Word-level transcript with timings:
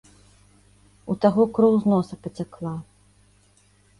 У 1.13 1.15
таго 1.25 1.43
кроў 1.59 1.77
з 1.85 1.91
носа 1.93 2.15
пацякла. 2.23 2.71